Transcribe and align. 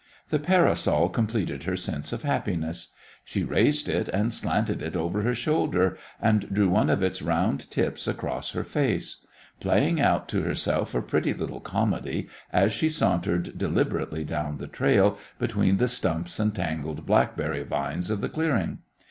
The 0.31 0.39
parasol 0.39 1.09
completed 1.09 1.65
her 1.65 1.77
sense 1.77 2.11
of 2.11 2.23
happiness. 2.23 2.91
She 3.23 3.43
raised 3.43 3.87
it, 3.87 4.07
and 4.07 4.33
slanted 4.33 4.81
it 4.81 4.95
over 4.95 5.21
her 5.21 5.35
shoulder, 5.35 5.95
and 6.19 6.51
drew 6.51 6.69
one 6.69 6.89
of 6.89 7.03
its 7.03 7.21
round 7.21 7.69
tips 7.69 8.07
across 8.07 8.49
her 8.53 8.63
face, 8.63 9.23
playing 9.59 10.01
out 10.01 10.27
to 10.29 10.41
herself 10.41 10.95
a 10.95 11.03
pretty 11.03 11.35
little 11.35 11.59
comedy 11.61 12.27
as 12.51 12.71
she 12.71 12.89
sauntered 12.89 13.59
deliberately 13.59 14.23
down 14.23 14.57
the 14.57 14.65
trail 14.67 15.19
between 15.37 15.77
the 15.77 15.87
stumps 15.87 16.39
and 16.39 16.55
tangled 16.55 17.05
blackberry 17.05 17.61
vines 17.61 18.09
of 18.09 18.21
the 18.21 18.29
clearing. 18.29 18.79